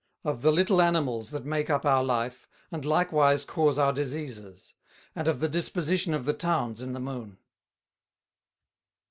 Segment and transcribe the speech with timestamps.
[0.25, 4.73] _Of the little Animals that make up our Life, and likewise cause our Diseases;
[5.15, 7.37] and of the Disposition of the Towns in the Moon.